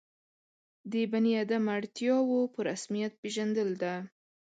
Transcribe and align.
د 0.91 0.93
بني 1.11 1.31
آدم 1.43 1.63
اړتیاوو 1.77 2.51
په 2.53 2.59
رسمیت 2.69 3.11
پېژندل 3.21 3.69
ده. 3.81 3.93